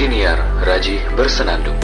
[0.00, 1.76] Siniar Raji Bersenandung.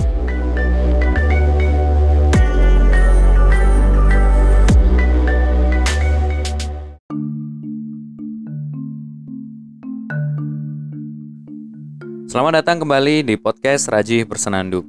[12.24, 14.88] Selamat datang kembali di podcast Raji Bersenandung.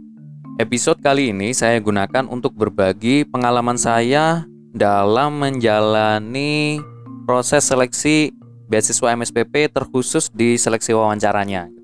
[0.55, 6.80] Episode kali ini saya gunakan untuk berbagi pengalaman saya dalam menjalani
[7.28, 8.32] proses seleksi
[8.71, 11.77] beasiswa MSPP terkhusus di seleksi wawancaranya.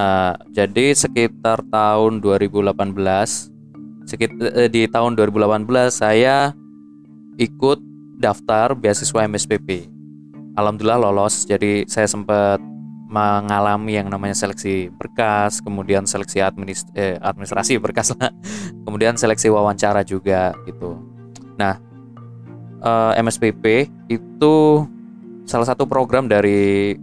[0.00, 2.72] Uh, jadi sekitar tahun 2018
[4.08, 6.56] sekitar eh, di tahun 2018 saya
[7.36, 7.78] ikut
[8.16, 9.88] daftar beasiswa MSPP.
[10.56, 11.44] Alhamdulillah lolos.
[11.44, 12.60] Jadi saya sempat
[13.10, 18.32] mengalami yang namanya seleksi berkas, kemudian seleksi administ eh, administrasi berkas lah,
[18.88, 20.96] kemudian seleksi wawancara juga gitu.
[21.60, 21.76] Nah,
[22.80, 24.54] eh, MSPP itu
[25.44, 26.94] salah satu program dari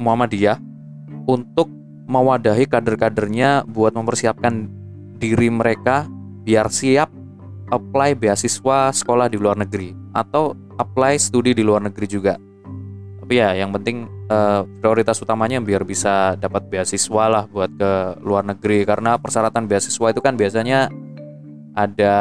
[0.00, 0.56] Muhammadiyah
[1.28, 1.81] untuk
[2.12, 4.68] mewadahi kader-kadernya buat mempersiapkan
[5.16, 6.04] diri mereka
[6.44, 7.08] biar siap
[7.72, 12.36] apply beasiswa sekolah di luar negeri atau apply studi di luar negeri juga.
[13.22, 18.44] Tapi ya yang penting uh, prioritas utamanya biar bisa dapat beasiswa lah buat ke luar
[18.44, 20.92] negeri karena persyaratan beasiswa itu kan biasanya
[21.72, 22.14] ada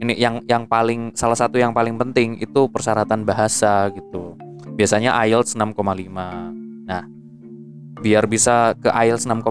[0.00, 4.38] ini yang yang paling salah satu yang paling penting itu persyaratan bahasa gitu.
[4.78, 5.74] Biasanya IELTS 6,5.
[6.86, 7.02] Nah,
[7.98, 9.42] biar bisa ke IELTS 6,5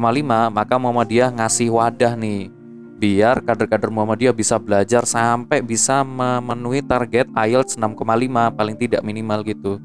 [0.52, 2.52] maka Muhammadiyah ngasih wadah nih
[2.98, 9.78] biar kader-kader Muhammadiyah bisa belajar sampai bisa memenuhi target IELTS 6,5 paling tidak minimal gitu.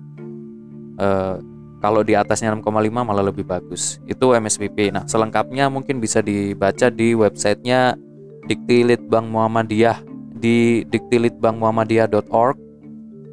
[0.97, 1.37] Uh,
[1.85, 4.01] kalau di atasnya 6,5 malah lebih bagus.
[4.09, 4.95] Itu MSPP.
[4.95, 7.99] Nah, selengkapnya mungkin bisa dibaca di websitenya
[8.47, 10.01] Diktilit Bank Muhammadiyah
[10.43, 12.57] di diktilitbankmuhammadiyah.org.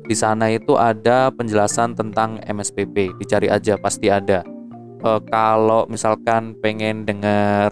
[0.10, 3.18] Di sana itu ada penjelasan tentang MSPP.
[3.22, 4.42] Dicari aja pasti ada.
[5.00, 7.72] E, kalau misalkan pengen dengar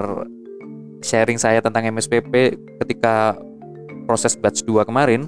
[1.03, 3.35] sharing saya tentang MSPP ketika
[4.07, 5.27] proses batch 2 kemarin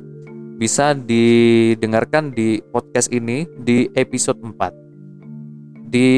[0.60, 4.90] bisa didengarkan di podcast ini di episode 4
[5.90, 6.10] di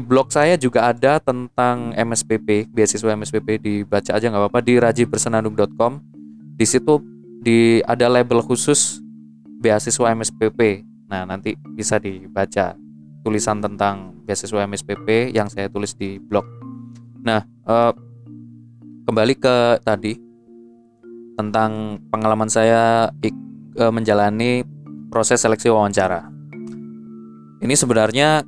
[0.00, 6.00] blog saya juga ada tentang MSPP, beasiswa MSPP dibaca aja nggak apa-apa di rajibersenandung.com.
[6.56, 6.96] Di situ
[7.44, 9.04] di ada label khusus
[9.60, 10.88] beasiswa MSPP.
[11.12, 12.72] Nah, nanti bisa dibaca
[13.22, 16.44] tulisan tentang beasiswa MSPP yang saya tulis di blog.
[17.22, 17.92] Nah, eh,
[19.06, 20.18] kembali ke tadi
[21.38, 23.34] tentang pengalaman saya ik,
[23.78, 24.66] eh, menjalani
[25.08, 26.28] proses seleksi wawancara.
[27.62, 28.42] Ini sebenarnya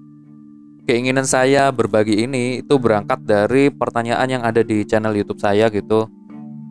[0.84, 6.09] keinginan saya berbagi ini itu berangkat dari pertanyaan yang ada di channel YouTube saya gitu.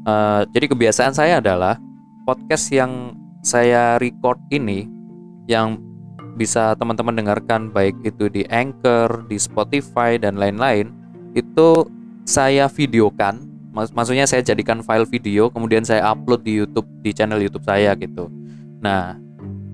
[0.03, 1.79] Uh, jadi kebiasaan saya adalah
[2.27, 4.83] podcast yang saya record ini
[5.47, 5.79] yang
[6.33, 10.89] bisa teman-teman dengarkan baik itu di Anchor, di Spotify dan lain-lain
[11.37, 11.85] itu
[12.25, 13.49] saya videokan.
[13.73, 17.97] Mak maksudnya saya jadikan file video kemudian saya upload di YouTube di channel YouTube saya
[17.97, 18.29] gitu.
[18.85, 19.17] Nah,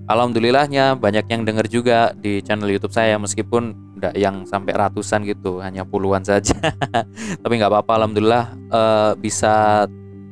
[0.08, 5.60] alhamdulillahnya banyak yang dengar juga di channel YouTube saya meskipun tidak yang sampai ratusan gitu
[5.60, 6.56] hanya puluhan saja
[7.44, 9.84] tapi nggak apa-apa alhamdulillah uh, bisa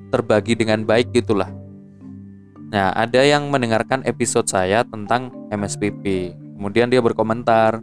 [0.09, 1.53] terbagi dengan baik gitulah
[2.69, 7.81] nah ada yang mendengarkan episode saya tentang MSPP kemudian dia berkomentar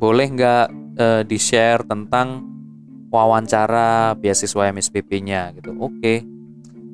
[0.00, 0.66] boleh nggak
[0.96, 2.50] uh, di share tentang
[3.10, 5.74] wawancara beasiswa MSPP-nya gitu.
[5.76, 5.94] Oke.
[6.00, 6.18] Okay.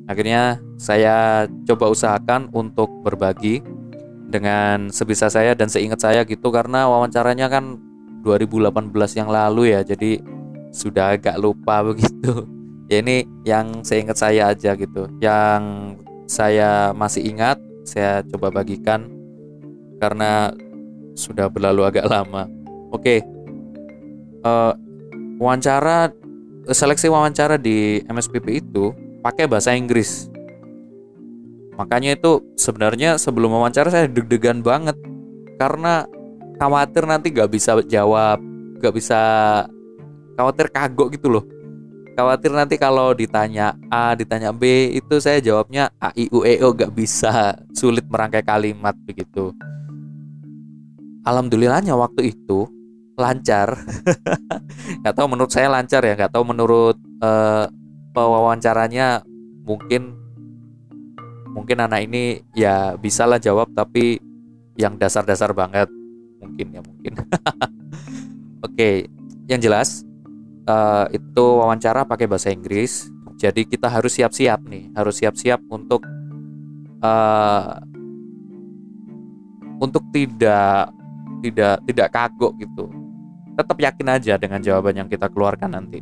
[0.06, 3.58] akhirnya saya coba usahakan untuk berbagi
[4.30, 7.82] dengan sebisa saya dan seingat saya gitu karena wawancaranya kan
[8.22, 10.22] 2018 yang lalu ya jadi
[10.70, 12.46] sudah agak lupa begitu.
[12.86, 15.10] Ya ini yang saya ingat saya aja gitu.
[15.18, 15.62] Yang
[16.26, 19.06] saya masih ingat saya coba bagikan
[20.02, 20.50] karena
[21.16, 22.50] sudah berlalu agak lama.
[22.92, 23.22] Oke.
[24.42, 24.74] Uh,
[25.40, 26.12] wawancara
[26.70, 28.92] seleksi wawancara di MSPP itu
[29.22, 30.28] pakai bahasa Inggris.
[31.78, 34.98] Makanya itu sebenarnya sebelum wawancara saya deg-degan banget.
[35.56, 36.04] Karena
[36.60, 38.40] khawatir nanti gak bisa jawab
[38.80, 39.20] gak bisa
[40.36, 41.44] khawatir kagok gitu loh
[42.16, 46.72] khawatir nanti kalau ditanya A ditanya B itu saya jawabnya A I U E O
[46.72, 47.60] gak bisa.
[47.76, 49.52] Sulit merangkai kalimat begitu.
[51.28, 52.64] Alhamdulillahnya waktu itu
[53.20, 53.76] lancar.
[55.04, 57.66] Nggak tahu menurut saya lancar ya nggak tahu menurut uh,
[58.12, 59.24] pewawancaranya
[59.64, 60.14] mungkin
[61.50, 64.20] mungkin anak ini ya bisa lah jawab tapi
[64.76, 65.88] yang dasar-dasar banget
[66.38, 67.12] mungkin ya mungkin.
[68.64, 68.94] Oke okay,
[69.48, 70.06] yang jelas
[70.66, 73.08] uh, itu wawancara pakai bahasa Inggris.
[73.36, 76.00] Jadi kita harus siap-siap nih harus siap-siap untuk
[77.04, 77.76] uh,
[79.76, 80.88] untuk tidak
[81.44, 82.88] tidak tidak kagok gitu.
[83.56, 86.00] Tetap yakin aja dengan jawaban yang kita keluarkan nanti.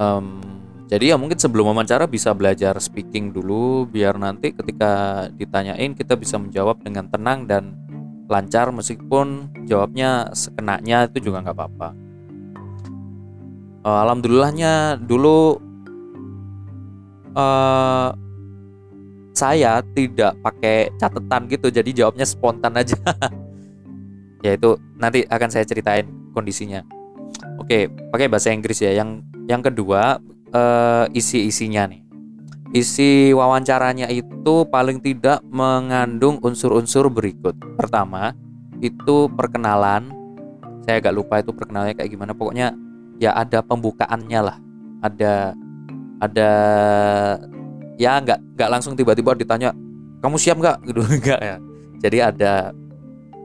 [0.00, 0.40] Um,
[0.88, 6.40] jadi ya mungkin sebelum wawancara bisa belajar speaking dulu biar nanti ketika ditanyain kita bisa
[6.40, 7.76] menjawab dengan tenang dan
[8.32, 8.72] lancar.
[8.72, 12.11] Meskipun jawabnya sekenanya itu juga nggak apa-apa
[13.84, 15.58] uh, alhamdulillahnya dulu
[17.34, 18.10] uh,
[19.32, 22.96] saya tidak pakai catatan gitu jadi jawabnya spontan aja.
[24.42, 26.02] Ya itu nanti akan saya ceritain
[26.34, 26.82] kondisinya.
[27.62, 28.90] Oke pakai bahasa Inggris ya.
[28.90, 30.18] Yang yang kedua
[30.50, 32.02] uh, isi isinya nih.
[32.74, 37.54] Isi wawancaranya itu paling tidak mengandung unsur-unsur berikut.
[37.78, 38.34] Pertama
[38.82, 40.10] itu perkenalan.
[40.82, 42.34] Saya agak lupa itu perkenalannya kayak gimana.
[42.34, 42.74] Pokoknya
[43.18, 44.56] ya ada pembukaannya lah.
[45.02, 45.56] Ada
[46.22, 46.50] ada
[47.98, 49.74] ya nggak nggak langsung tiba-tiba ditanya
[50.22, 50.76] kamu siap nggak?
[50.88, 51.56] Gitu enggak ya.
[52.02, 52.54] Jadi ada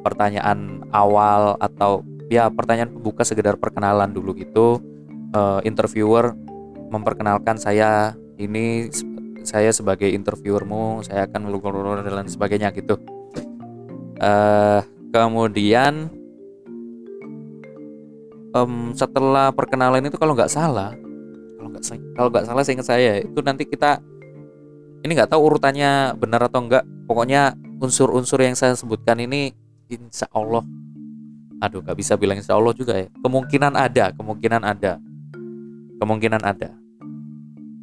[0.05, 4.79] pertanyaan awal atau ya pertanyaan pembuka sekedar perkenalan dulu gitu.
[5.35, 6.31] Uh, interviewer
[6.87, 8.87] memperkenalkan saya ini
[9.43, 11.51] saya sebagai interviewermu saya akan
[12.03, 12.99] dan lain sebagainya gitu.
[14.17, 14.81] Uh,
[15.11, 16.09] kemudian
[18.53, 20.94] um, setelah perkenalan itu kalau nggak salah
[21.57, 21.83] kalau nggak
[22.15, 23.99] kalau nggak salah saya saya itu nanti kita
[25.03, 29.53] ini nggak tahu urutannya benar atau enggak pokoknya unsur-unsur yang saya sebutkan ini
[29.88, 30.65] insya Allah.
[31.63, 33.07] Aduh nggak bisa bilang insya Allah juga ya.
[33.21, 34.99] Kemungkinan ada kemungkinan ada.
[35.97, 36.69] Kemungkinan ada.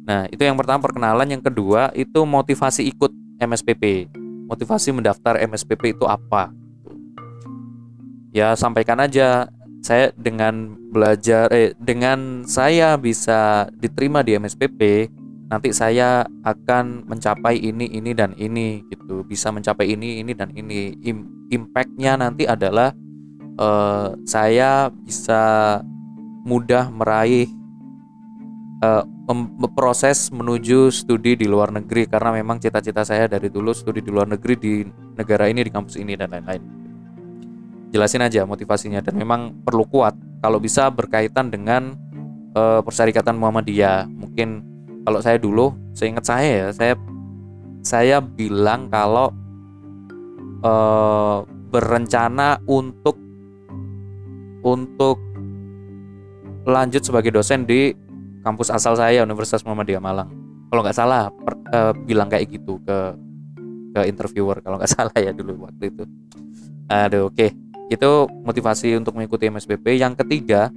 [0.05, 1.27] Nah itu yang pertama perkenalan.
[1.27, 4.07] Yang kedua itu motivasi ikut MSPP
[4.45, 6.53] motivasi mendaftar MSPP itu apa?
[8.31, 9.49] Ya sampaikan aja
[9.85, 15.13] saya dengan belajar eh dengan saya bisa diterima di MSPP
[15.45, 19.21] nanti saya akan mencapai ini ini dan ini gitu.
[19.21, 20.97] Bisa mencapai ini ini dan ini.
[21.53, 22.97] Impactnya nanti adalah
[23.61, 25.77] uh, saya bisa
[26.49, 27.45] mudah meraih
[28.81, 29.05] uh,
[29.77, 32.09] proses menuju studi di luar negeri.
[32.09, 34.81] Karena memang cita-cita saya dari dulu studi di luar negeri di
[35.13, 36.84] negara ini di kampus ini dan lain-lain
[37.95, 38.99] jelasin aja motivasinya.
[38.99, 40.19] Dan memang perlu kuat.
[40.43, 41.95] Kalau bisa berkaitan dengan
[42.55, 44.11] uh, persyarikatan Muhammadiyah.
[44.11, 44.75] Mungkin
[45.05, 46.93] kalau saya dulu seingat saya ya saya
[47.85, 49.29] saya bilang kalau
[50.65, 53.13] uh, berencana untuk
[54.65, 55.21] untuk
[56.65, 57.93] lanjut sebagai dosen di
[58.41, 60.33] kampus asal saya Universitas Muhammadiyah Malang.
[60.73, 62.97] Kalau nggak salah per, uh, bilang kayak gitu ke
[63.93, 66.03] ke interviewer kalau nggak salah ya dulu waktu itu.
[66.89, 67.37] Aduh oke.
[67.37, 67.64] okay.
[67.89, 68.11] Itu
[68.45, 70.73] motivasi untuk mengikuti MSBP yang ketiga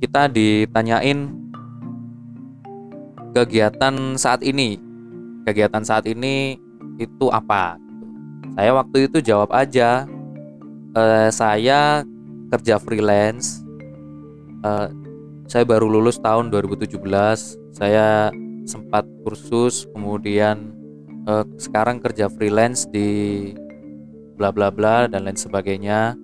[0.00, 1.32] kita ditanyain
[3.36, 4.80] kegiatan saat ini.
[5.44, 6.56] Kegiatan saat ini
[6.96, 7.76] itu apa?
[8.56, 10.08] Saya waktu itu jawab aja
[10.96, 12.02] uh, saya
[12.48, 13.60] kerja freelance
[14.64, 14.88] uh,
[15.46, 16.96] saya baru lulus tahun 2017
[17.76, 18.32] saya
[18.66, 20.72] sempat kursus kemudian
[21.28, 23.52] uh, sekarang kerja freelance di
[24.36, 26.14] bla bla bla dan lain sebagainya.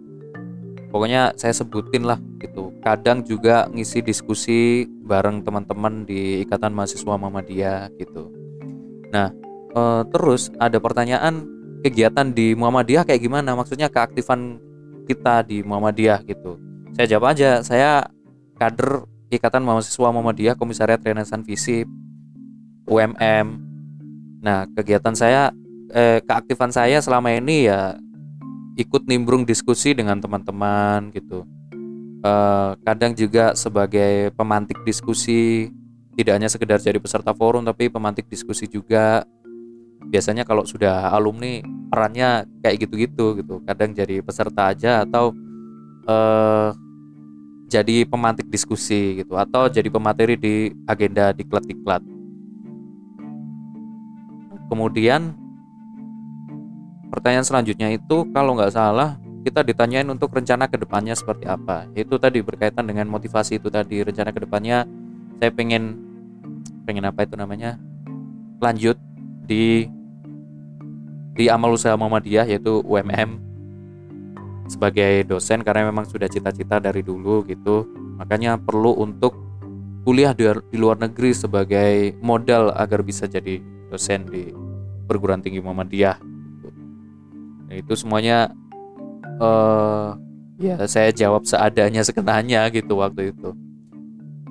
[0.93, 2.69] Pokoknya saya sebutin lah gitu.
[2.85, 8.29] Kadang juga ngisi diskusi bareng teman-teman di ikatan mahasiswa Muhammadiyah gitu.
[9.09, 9.33] Nah
[9.73, 9.83] e,
[10.13, 11.49] terus ada pertanyaan
[11.81, 13.57] kegiatan di Muhammadiyah kayak gimana?
[13.57, 14.61] Maksudnya keaktifan
[15.09, 16.61] kita di Muhammadiyah gitu.
[16.93, 18.05] Saya jawab aja saya
[18.61, 21.89] kader ikatan mahasiswa Muhammadiyah komisariat Renaissance Visip
[22.87, 23.73] UMM
[24.43, 25.55] nah kegiatan saya
[25.93, 27.97] eh, keaktifan saya selama ini ya
[28.77, 31.45] ikut nimbrung diskusi dengan teman-teman gitu.
[32.23, 35.69] Uh, kadang juga sebagai pemantik diskusi,
[36.15, 39.27] tidak hanya sekedar jadi peserta forum tapi pemantik diskusi juga.
[40.09, 43.55] Biasanya kalau sudah alumni perannya kayak gitu-gitu gitu.
[43.67, 45.35] Kadang jadi peserta aja atau
[46.07, 46.71] uh,
[47.67, 50.55] jadi pemantik diskusi gitu atau jadi pemateri di
[50.87, 52.05] agenda diklat-diklat.
[54.71, 55.42] Kemudian
[57.13, 61.85] Pertanyaan selanjutnya itu kalau nggak salah kita ditanyain untuk rencana ke depannya seperti apa.
[61.93, 64.89] Itu tadi berkaitan dengan motivasi itu tadi rencana ke depannya
[65.37, 66.01] saya pengen
[66.89, 67.77] pengen apa itu namanya
[68.65, 68.97] lanjut
[69.45, 69.93] di
[71.37, 73.37] di amal usaha Muhammadiyah yaitu UMM
[74.73, 77.85] sebagai dosen karena memang sudah cita-cita dari dulu gitu.
[78.17, 79.37] Makanya perlu untuk
[80.09, 83.61] kuliah di, di luar negeri sebagai modal agar bisa jadi
[83.93, 84.49] dosen di
[85.05, 86.32] perguruan tinggi Muhammadiyah
[87.73, 88.53] itu semuanya
[89.41, 90.15] uh,
[90.61, 93.57] ya saya jawab seadanya sekenanya gitu waktu itu.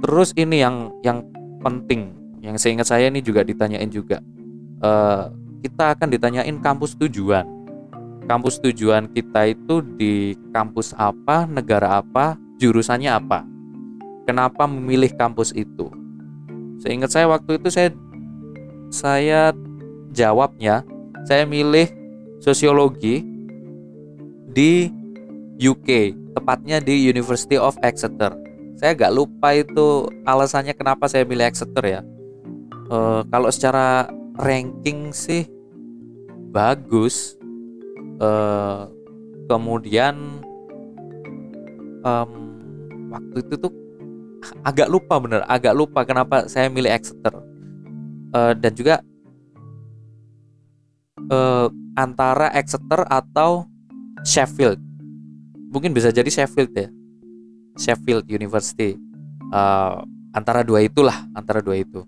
[0.01, 1.21] Terus ini yang yang
[1.61, 4.17] penting yang saya ingat saya ini juga ditanyain juga.
[4.81, 5.29] Uh,
[5.61, 7.45] kita akan ditanyain kampus tujuan.
[8.25, 13.45] Kampus tujuan kita itu di kampus apa negara apa jurusannya apa?
[14.25, 15.89] Kenapa memilih kampus itu?
[16.81, 17.89] Seingat saya waktu itu saya
[18.89, 19.53] saya
[20.09, 20.81] jawabnya
[21.29, 22.00] saya milih
[22.41, 23.21] sosiologi
[24.49, 24.89] di
[25.61, 28.33] UK, tepatnya di University of Exeter.
[28.81, 32.01] Saya agak lupa itu alasannya kenapa saya milih Exeter ya.
[32.89, 32.97] E,
[33.29, 34.09] kalau secara
[34.41, 35.45] ranking sih
[36.49, 37.37] bagus.
[38.17, 38.29] E,
[39.45, 40.41] kemudian
[42.01, 42.31] um,
[43.11, 43.73] waktu itu tuh
[44.63, 47.37] agak lupa bener, agak lupa kenapa saya milih Exeter.
[48.33, 49.05] E, dan juga
[51.95, 53.67] antara Exeter atau
[54.23, 54.79] Sheffield.
[55.71, 56.87] Mungkin bisa jadi Sheffield ya.
[57.79, 58.99] Sheffield University.
[59.51, 62.03] Uh, antara dua itulah, antara dua itu.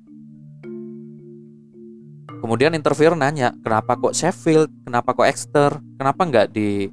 [2.43, 6.91] Kemudian interviewer nanya, kenapa kok Sheffield, kenapa kok Exeter, kenapa nggak di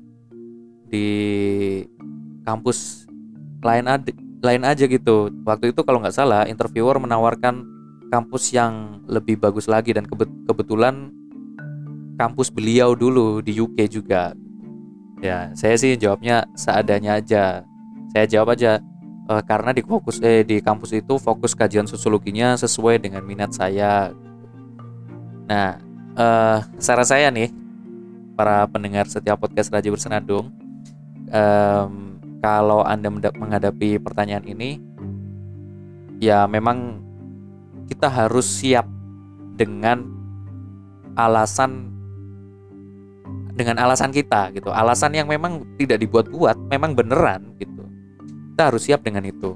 [0.87, 1.07] di
[2.47, 3.07] kampus
[3.59, 4.11] lain aja,
[4.47, 5.31] lain aja gitu.
[5.43, 7.67] Waktu itu kalau nggak salah, interviewer menawarkan
[8.15, 10.07] kampus yang lebih bagus lagi dan
[10.47, 11.15] kebetulan
[12.21, 14.37] kampus beliau dulu di UK juga.
[15.25, 17.65] Ya, saya sih jawabnya seadanya aja.
[18.13, 18.85] Saya jawab aja
[19.25, 24.13] e, karena di fokus eh di kampus itu fokus kajian sosiologinya sesuai dengan minat saya.
[25.49, 25.81] Nah,
[26.21, 27.49] eh, saran saya nih
[28.37, 30.53] para pendengar setiap podcast Raja Bersenandung,
[31.33, 31.87] eh,
[32.45, 34.81] kalau anda menghadapi pertanyaan ini,
[36.21, 37.01] ya memang
[37.89, 38.87] kita harus siap
[39.59, 40.07] dengan
[41.19, 42.00] alasan
[43.61, 44.73] dengan alasan kita gitu.
[44.73, 47.85] Alasan yang memang tidak dibuat-buat memang beneran gitu.
[48.57, 49.53] Kita harus siap dengan itu.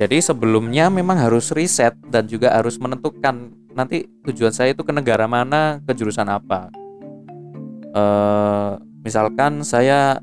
[0.00, 5.28] Jadi sebelumnya memang harus riset dan juga harus menentukan nanti tujuan saya itu ke negara
[5.28, 6.72] mana ke jurusan apa.
[7.94, 8.04] E,
[9.04, 10.18] misalkan saya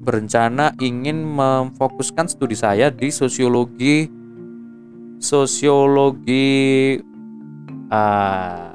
[0.00, 4.08] berencana ingin memfokuskan studi saya di sosiologi
[5.20, 6.96] sosiologi
[7.92, 8.72] uh,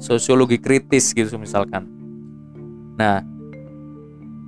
[0.00, 1.97] sosiologi kritis gitu misalkan
[2.98, 3.22] Nah,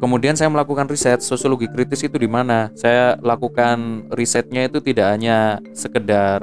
[0.03, 2.75] kemudian saya melakukan riset sosiologi kritis itu di mana?
[2.75, 6.43] Saya lakukan risetnya itu tidak hanya sekedar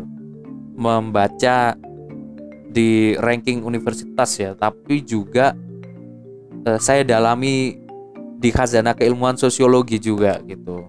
[0.78, 1.76] membaca
[2.72, 5.52] di ranking universitas ya, tapi juga
[6.64, 7.76] eh, saya dalami
[8.38, 10.86] di khazanah keilmuan sosiologi juga gitu.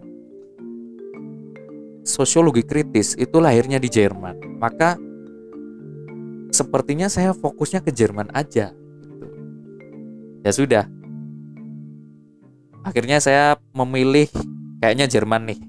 [2.05, 4.61] Sosiologi kritis itu lahirnya di Jerman.
[4.61, 4.97] Maka
[6.53, 8.73] sepertinya saya fokusnya ke Jerman aja.
[8.73, 9.27] Gitu.
[10.45, 10.85] Ya sudah,
[12.89, 14.33] akhirnya saya memilih
[14.81, 15.61] kayaknya Jerman nih.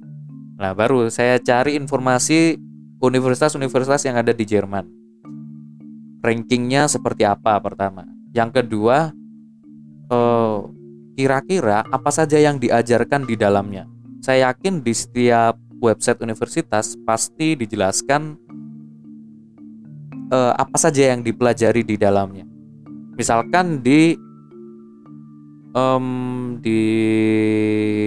[0.60, 2.56] Nah baru saya cari informasi
[3.00, 4.88] universitas-universitas yang ada di Jerman.
[6.20, 8.04] Rankingnya seperti apa pertama?
[8.36, 9.12] Yang kedua
[10.12, 10.58] eh,
[11.16, 13.88] kira-kira apa saja yang diajarkan di dalamnya?
[14.20, 18.36] Saya yakin di setiap website universitas pasti dijelaskan
[20.32, 22.44] eh, apa saja yang dipelajari di dalamnya.
[23.16, 24.16] Misalkan di
[25.74, 26.84] um, di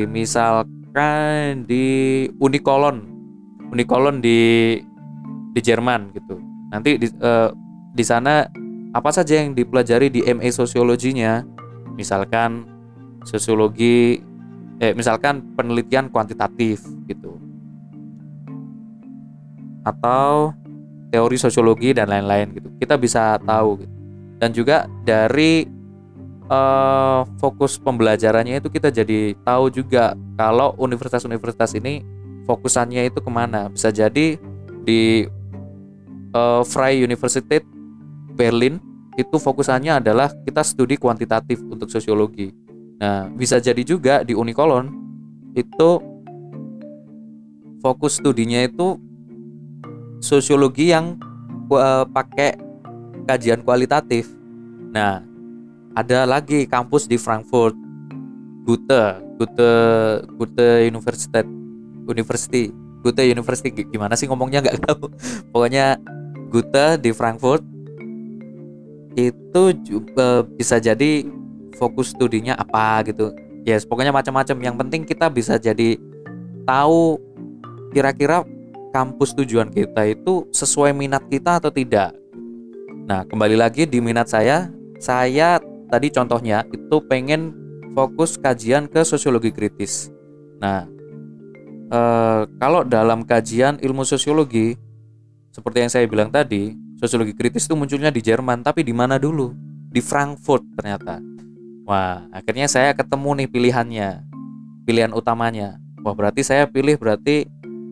[0.09, 3.11] misalkan di Unikolon.
[3.73, 4.79] Unikolon di
[5.53, 6.37] di Jerman gitu.
[6.73, 7.53] Nanti di, uh,
[7.93, 8.49] di sana
[8.93, 11.45] apa saja yang dipelajari di MA sosiologinya?
[11.97, 12.65] Misalkan
[13.29, 14.21] sosiologi
[14.83, 17.37] eh misalkan penelitian kuantitatif gitu.
[19.85, 20.57] Atau
[21.13, 22.69] teori sosiologi dan lain-lain gitu.
[22.81, 23.93] Kita bisa tahu gitu.
[24.41, 25.82] dan juga dari
[26.53, 32.05] uh, fokus pembelajarannya itu kita jadi tahu juga kalau universitas-universitas ini
[32.45, 33.73] fokusannya itu ke mana.
[33.73, 34.37] Bisa jadi
[34.85, 35.25] di
[36.37, 37.65] uh, Freie Universität
[38.37, 38.77] Berlin
[39.17, 42.53] itu fokusannya adalah kita studi kuantitatif untuk sosiologi.
[43.01, 44.89] Nah bisa jadi juga di Unikolon
[45.53, 46.01] itu
[47.85, 48.97] fokus studinya itu
[50.23, 51.21] sosiologi yang
[51.69, 52.57] uh, pakai
[53.29, 54.33] kajian kualitatif.
[54.97, 55.32] Nah
[55.93, 57.77] ada lagi kampus di Frankfurt.
[58.63, 59.71] Goethe Goethe
[60.39, 61.43] Goethe University
[62.07, 62.65] University.
[63.03, 64.63] Goethe University gimana sih ngomongnya?
[64.63, 65.11] Nggak tahu.
[65.53, 65.99] Pokoknya
[66.49, 67.65] Goethe di Frankfurt.
[69.13, 71.27] Itu juga bisa jadi
[71.77, 73.35] fokus studinya apa gitu.
[73.63, 74.57] Ya yes, pokoknya macam-macam.
[74.59, 76.01] Yang penting kita bisa jadi
[76.65, 77.21] tahu
[77.93, 78.43] kira-kira
[78.91, 82.17] kampus tujuan kita itu sesuai minat kita atau tidak.
[83.05, 84.73] Nah kembali lagi di minat saya
[85.03, 85.61] saya
[85.93, 87.53] tadi contohnya itu pengen
[87.93, 90.09] fokus kajian ke sosiologi kritis.
[90.57, 90.89] Nah,
[91.93, 92.01] e,
[92.57, 94.81] kalau dalam kajian ilmu sosiologi
[95.53, 99.53] seperti yang saya bilang tadi, sosiologi kritis itu munculnya di Jerman, tapi di mana dulu?
[99.93, 101.21] Di Frankfurt ternyata.
[101.85, 104.09] Wah, akhirnya saya ketemu nih pilihannya,
[104.89, 105.77] pilihan utamanya.
[106.01, 107.45] Wah, berarti saya pilih berarti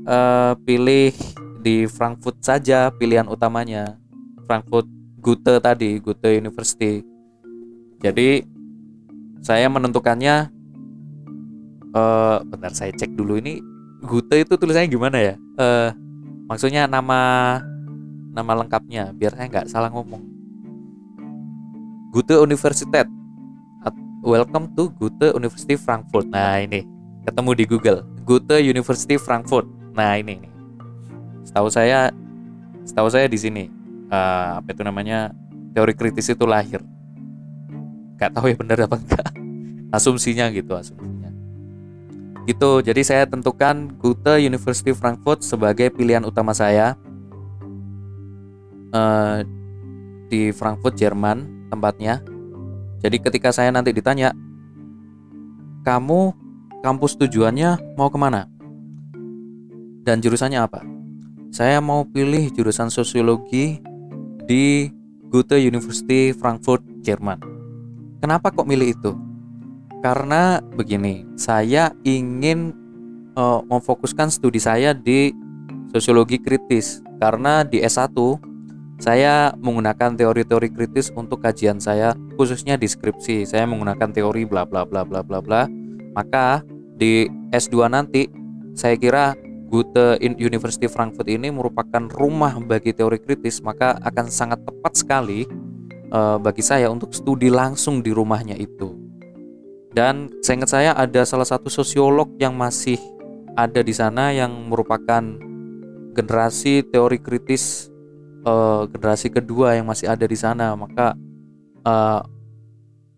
[0.09, 0.19] e,
[0.65, 1.13] pilih
[1.61, 4.01] di Frankfurt saja pilihan utamanya.
[4.49, 4.89] Frankfurt
[5.21, 7.10] Goethe tadi, Goethe University.
[8.01, 8.41] Jadi
[9.45, 10.49] saya menentukannya
[11.91, 13.61] eh bentar saya cek dulu ini
[14.01, 15.35] Goethe itu tulisannya gimana ya?
[15.61, 15.91] Eh
[16.49, 17.61] maksudnya nama
[18.33, 20.25] nama lengkapnya biar saya nggak salah ngomong.
[22.11, 23.07] Goethe Universität.
[24.21, 26.29] Welcome to Goethe University Frankfurt.
[26.29, 26.85] Nah, ini
[27.25, 28.05] ketemu di Google.
[28.29, 29.65] Goethe University Frankfurt.
[29.97, 30.53] Nah, ini nih.
[31.49, 32.13] Setahu saya
[32.85, 33.65] setahu saya di sini
[34.13, 35.33] eh, apa itu namanya?
[35.73, 36.83] teori kritis itu lahir.
[38.21, 39.29] Gak tahu ya benar apa enggak.
[39.89, 41.33] Asumsinya gitu, asumsinya.
[42.45, 42.71] Gitu.
[42.85, 47.01] Jadi saya tentukan Goethe University Frankfurt sebagai pilihan utama saya.
[48.93, 49.39] Eh,
[50.29, 52.21] di Frankfurt, Jerman tempatnya.
[53.01, 54.37] Jadi ketika saya nanti ditanya,
[55.83, 56.37] kamu
[56.85, 58.45] kampus tujuannya mau ke mana?
[60.05, 60.85] Dan jurusannya apa?
[61.51, 63.81] Saya mau pilih jurusan sosiologi
[64.47, 64.93] di
[65.31, 67.60] Goethe University Frankfurt, Jerman.
[68.21, 69.13] Kenapa kok milih itu?
[70.05, 72.77] Karena begini, saya ingin
[73.33, 75.33] eh, memfokuskan studi saya di
[75.89, 77.01] sosiologi kritis.
[77.21, 78.13] Karena di S1
[79.01, 84.85] saya menggunakan teori-teori kritis untuk kajian saya khususnya di skripsi saya menggunakan teori bla bla
[84.85, 85.65] bla bla bla bla.
[86.13, 86.61] Maka
[86.97, 88.29] di S2 nanti
[88.77, 89.33] saya kira
[89.73, 95.47] Goethe University Frankfurt ini merupakan rumah bagi teori kritis maka akan sangat tepat sekali
[96.11, 98.95] eh, bagi saya untuk studi langsung di rumahnya itu.
[99.91, 102.99] Dan saya ingat saya ada salah satu sosiolog yang masih
[103.59, 105.23] ada di sana yang merupakan
[106.15, 107.91] generasi teori kritis
[108.47, 110.75] eh, generasi kedua yang masih ada di sana.
[110.79, 111.19] Maka
[111.87, 112.23] eh,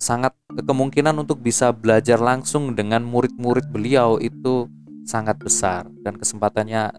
[0.03, 4.67] sangat kemungkinan untuk bisa belajar langsung dengan murid-murid beliau itu
[5.07, 6.91] sangat besar dan kesempatannya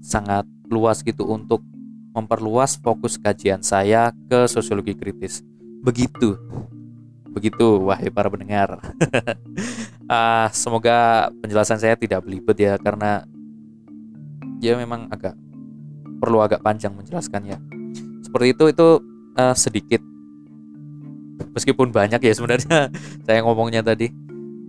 [0.00, 1.60] sangat luas gitu untuk
[2.18, 5.46] memperluas fokus kajian saya ke sosiologi kritis.
[5.86, 6.34] Begitu.
[7.30, 8.78] Begitu wahai para pendengar.
[10.08, 13.28] Ah, semoga penjelasan saya tidak belibet ya karena
[14.56, 15.36] ya memang agak
[16.16, 17.60] perlu agak panjang menjelaskannya.
[18.24, 18.88] Seperti itu itu
[19.36, 20.00] eh, sedikit.
[21.52, 22.88] Meskipun banyak ya sebenarnya
[23.28, 24.08] saya ngomongnya tadi.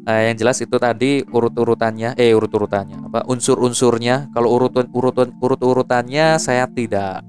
[0.03, 4.35] Eh, yang jelas itu tadi urut-urutannya eh urut-urutannya apa unsur-unsurnya.
[4.35, 7.23] Kalau urut urut urut-urutannya saya tidak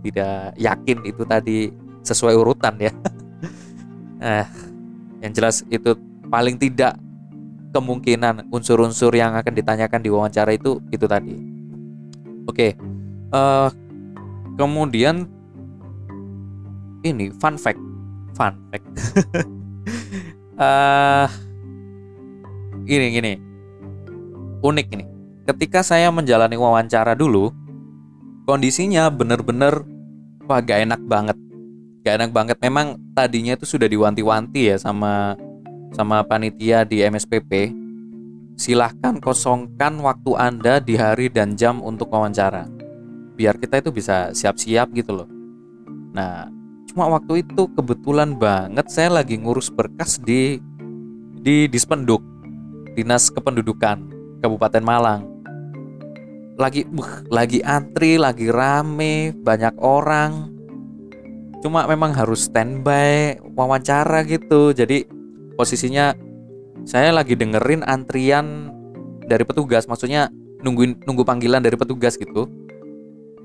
[0.00, 1.58] tidak yakin itu tadi
[2.02, 2.92] sesuai urutan ya.
[4.24, 4.46] eh
[5.20, 5.96] yang jelas itu
[6.28, 6.96] paling tidak
[7.70, 11.36] kemungkinan unsur-unsur yang akan ditanyakan di wawancara itu itu tadi.
[12.48, 12.74] Oke,
[13.30, 13.68] eh
[14.58, 15.28] kemudian
[17.06, 17.80] ini fun fact,
[18.34, 18.86] fun fact.
[20.60, 21.28] Eh
[22.84, 23.32] gini gini,
[24.60, 25.04] unik ini.
[25.48, 27.48] Ketika saya menjalani wawancara dulu,
[28.50, 29.86] kondisinya bener-bener
[30.50, 31.38] wah gak enak banget,
[32.02, 32.56] gak enak banget.
[32.58, 35.38] Memang tadinya itu sudah diwanti-wanti ya sama
[35.94, 37.70] sama panitia di MSPP,
[38.58, 42.66] silahkan kosongkan waktu Anda di hari dan jam untuk wawancara.
[43.38, 45.30] Biar kita itu bisa siap-siap gitu loh.
[46.10, 46.50] Nah,
[46.90, 50.58] cuma waktu itu kebetulan banget saya lagi ngurus berkas di
[51.38, 52.18] di Dispenduk,
[52.98, 54.10] Dinas Kependudukan
[54.42, 55.39] Kabupaten Malang.
[56.60, 60.52] Lagi buh, lagi antri, lagi rame, banyak orang.
[61.64, 64.76] Cuma memang harus standby wawancara gitu.
[64.76, 65.08] Jadi
[65.56, 66.12] posisinya
[66.84, 68.72] saya lagi dengerin antrian
[69.24, 70.32] dari petugas maksudnya
[70.64, 72.48] nungguin nunggu panggilan dari petugas gitu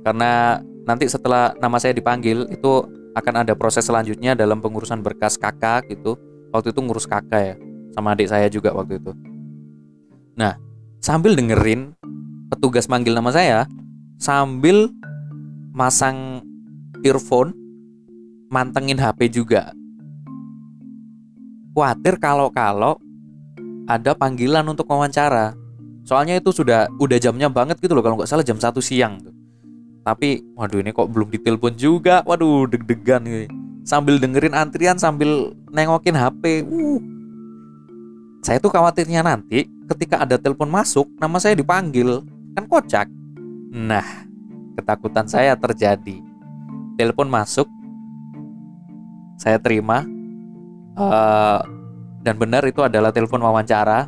[0.04, 2.71] karena nanti setelah nama saya dipanggil itu
[3.15, 6.19] akan ada proses selanjutnya dalam pengurusan berkas kakak gitu
[6.51, 7.56] waktu itu ngurus kakak ya
[7.95, 9.12] sama adik saya juga waktu itu
[10.36, 10.60] nah
[10.99, 11.95] sambil dengerin
[12.56, 13.68] petugas manggil nama saya
[14.18, 14.89] sambil
[15.76, 16.41] masang
[17.04, 17.52] earphone
[18.50, 19.76] mantengin HP juga
[21.76, 22.96] khawatir kalau-kalau
[23.86, 25.52] ada panggilan untuk wawancara.
[26.08, 29.36] Soalnya itu sudah udah jamnya banget gitu loh kalau nggak salah jam 1 siang tuh.
[30.06, 32.24] Tapi waduh ini kok belum ditelepon juga.
[32.24, 33.50] Waduh deg-degan nih.
[33.86, 36.63] Sambil dengerin antrian sambil nengokin HP.
[36.65, 37.02] Uh.
[38.46, 42.22] Saya tuh khawatirnya nanti ketika ada telepon masuk nama saya dipanggil.
[42.56, 43.08] Kan kocak.
[43.76, 44.08] Nah,
[44.80, 46.24] ketakutan saya terjadi.
[46.96, 47.68] Telepon masuk.
[49.36, 50.08] Saya terima
[50.96, 51.60] Eh,
[52.24, 54.08] dan benar itu adalah telepon wawancara.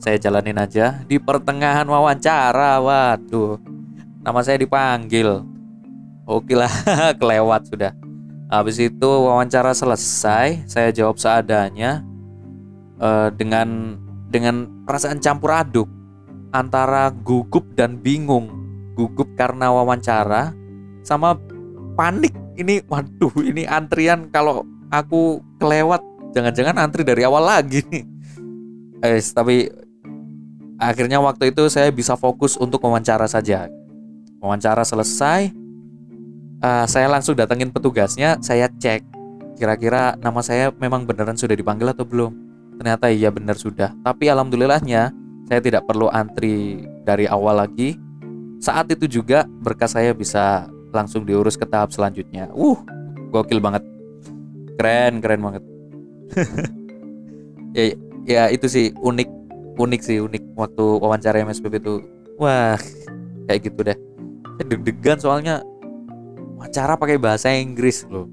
[0.00, 2.80] Saya jalanin aja di pertengahan wawancara.
[2.80, 3.60] Waduh,
[4.24, 5.44] nama saya dipanggil.
[6.24, 6.72] Oke lah,
[7.20, 7.92] kelewat sudah.
[8.48, 12.00] Habis itu wawancara selesai, saya jawab seadanya
[12.96, 14.00] eh, dengan
[14.32, 15.88] dengan perasaan campur aduk
[16.52, 18.52] antara gugup dan bingung.
[18.94, 20.52] Gugup karena wawancara
[21.02, 21.34] sama
[21.96, 22.36] panik.
[22.54, 24.28] Ini waduh ini antrian.
[24.28, 26.04] Kalau aku kelewat
[26.36, 28.04] jangan-jangan antri dari awal lagi nih.
[29.02, 29.66] Eh, tapi
[30.78, 33.66] akhirnya waktu itu saya bisa fokus untuk wawancara saja.
[34.38, 35.50] Wawancara selesai
[36.62, 39.02] uh, saya langsung datengin petugasnya saya cek.
[39.58, 42.32] Kira-kira nama saya memang beneran sudah dipanggil atau belum?
[42.80, 43.94] Ternyata iya benar sudah.
[44.02, 45.12] Tapi alhamdulillahnya
[45.46, 47.98] saya tidak perlu antri dari awal lagi.
[48.62, 52.46] Saat itu juga berkas saya bisa langsung diurus ke tahap selanjutnya.
[52.54, 52.78] Uh
[53.32, 53.82] gokil banget.
[54.78, 55.62] Keren keren banget.
[57.72, 57.96] Ya
[58.28, 59.28] ya itu sih unik
[59.80, 60.60] unik sih unik.
[60.60, 62.04] Waktu wawancara MSPP itu
[62.36, 62.76] wah
[63.48, 63.96] kayak gitu deh.
[64.60, 65.64] Deg-degan soalnya
[66.60, 68.28] wawancara pakai bahasa Inggris loh.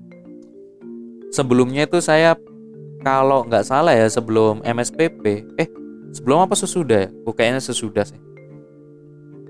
[1.32, 2.36] Sebelumnya itu saya
[3.00, 5.24] kalau nggak salah ya sebelum MSPP
[5.56, 5.72] eh
[6.13, 7.08] sebelum apa sesudah?
[7.08, 7.10] Ya?
[7.30, 8.19] Kayaknya sesudah sih.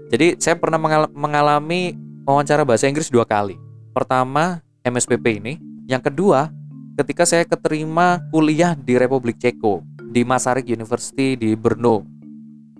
[0.09, 0.81] Jadi saya pernah
[1.13, 1.93] mengalami
[2.25, 3.57] wawancara bahasa Inggris dua kali.
[3.93, 5.53] Pertama MSPP ini.
[5.89, 6.49] Yang kedua
[6.97, 12.05] ketika saya keterima kuliah di Republik Ceko di Masaryk University di Brno.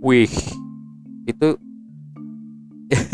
[0.02, 0.32] Wih
[1.30, 1.50] itu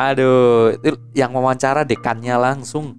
[0.00, 2.96] aduh itu yang wawancara dekannya langsung.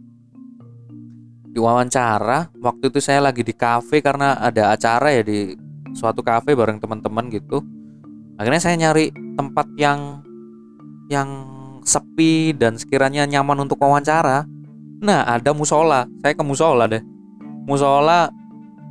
[1.51, 5.51] Diwawancara waktu itu saya lagi di kafe karena ada acara ya di
[5.93, 7.63] suatu kafe bareng teman-teman gitu.
[8.39, 10.25] Akhirnya saya nyari tempat yang
[11.11, 11.29] yang
[11.83, 14.47] sepi dan sekiranya nyaman untuk wawancara.
[15.01, 16.07] Nah ada musola.
[16.23, 17.03] Saya ke musola deh.
[17.67, 18.31] Musola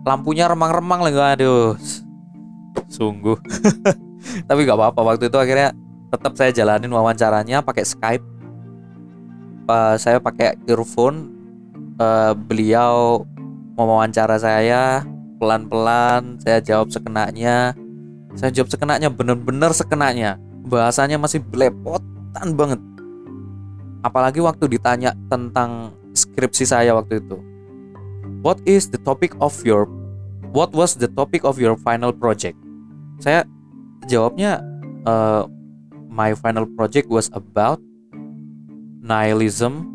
[0.04, 1.16] lampunya remang-remang lagi.
[1.16, 1.74] Aduh
[2.90, 3.38] sungguh.
[4.48, 5.00] Tapi gak apa-apa.
[5.14, 5.72] Waktu itu akhirnya
[6.10, 8.26] tetap saya jalanin wawancaranya pakai Skype.
[9.70, 11.32] Uh, saya pakai earphone.
[12.00, 13.24] Uh, beliau
[13.76, 15.04] mewawancara saya
[15.40, 17.72] pelan-pelan saya jawab sekenanya
[18.38, 20.38] saya jawab sekenanya bener-bener sekenanya
[20.70, 22.81] bahasanya masih belepotan banget.
[24.07, 27.37] Apalagi waktu ditanya tentang skripsi saya waktu itu.
[28.40, 29.90] What is the topic of your
[30.55, 32.57] what was the topic of your final project?
[33.20, 33.44] Saya
[34.09, 34.64] jawabnya
[35.05, 35.44] uh,
[36.09, 37.83] my final project was about
[39.05, 39.88] nihilism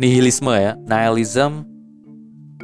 [0.00, 1.68] nihilisme ya nihilism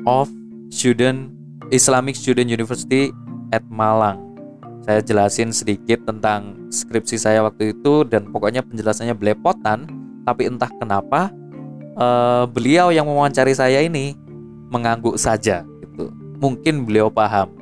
[0.08, 0.32] of
[0.72, 1.37] student
[1.68, 3.12] Islamic Student University
[3.52, 4.24] at Malang.
[4.88, 9.84] Saya jelasin sedikit tentang skripsi saya waktu itu dan pokoknya penjelasannya belepotan
[10.24, 11.28] tapi entah kenapa
[12.00, 14.16] uh, beliau yang mewawancari saya ini
[14.72, 16.08] mengangguk saja gitu.
[16.40, 17.52] Mungkin beliau paham.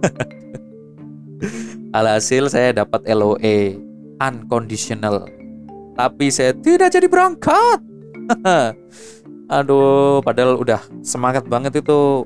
[1.96, 3.76] Alhasil saya dapat LOE
[4.24, 5.28] unconditional.
[5.94, 7.78] Tapi saya tidak jadi berangkat.
[9.60, 12.24] Aduh, padahal udah semangat banget itu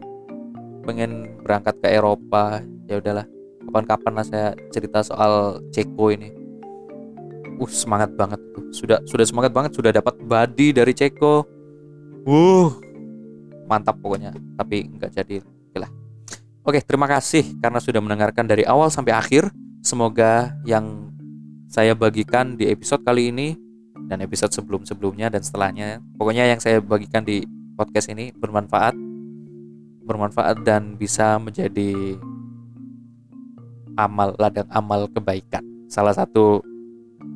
[0.88, 2.64] pengen berangkat ke Eropa.
[2.88, 3.28] Ya udahlah,
[3.68, 6.32] kapan-kapan lah saya cerita soal Ceko ini.
[7.60, 8.64] Uh, semangat banget tuh.
[8.72, 11.44] Sudah sudah semangat banget, sudah dapat body dari Ceko.
[12.24, 12.72] Uh,
[13.68, 14.32] mantap pokoknya.
[14.56, 15.44] Tapi nggak jadi.
[15.76, 15.92] Lah.
[16.64, 19.52] Oke, terima kasih karena sudah mendengarkan dari awal sampai akhir.
[19.84, 21.12] Semoga yang
[21.68, 23.54] saya bagikan di episode kali ini
[24.08, 26.00] dan episode sebelum-sebelumnya dan setelahnya.
[26.16, 27.44] Pokoknya yang saya bagikan di
[27.78, 28.96] podcast ini bermanfaat,
[30.08, 32.16] bermanfaat dan bisa menjadi
[34.00, 35.60] amal ladang amal kebaikan.
[35.92, 36.64] Salah satu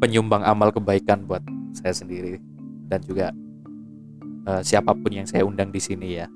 [0.01, 1.45] penyumbang amal kebaikan buat
[1.77, 2.41] saya sendiri
[2.89, 3.37] dan juga
[4.49, 6.27] uh, siapa pun yang saya undang di sini ya.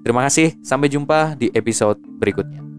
[0.00, 2.69] Terima kasih, sampai jumpa di episode berikutnya.